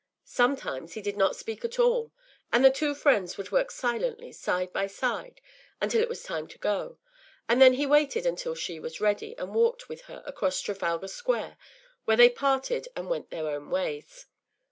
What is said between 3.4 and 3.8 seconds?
work